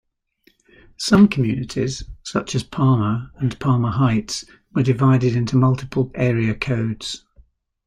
[0.97, 7.23] Some communities, such as Parma and Parma Heights, were divided into multiple area codes.